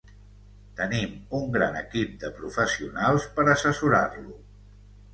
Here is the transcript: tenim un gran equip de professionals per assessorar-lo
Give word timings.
tenim 0.79 1.13
un 1.41 1.45
gran 1.59 1.77
equip 1.83 2.17
de 2.25 2.33
professionals 2.41 3.31
per 3.39 3.49
assessorar-lo 3.57 4.39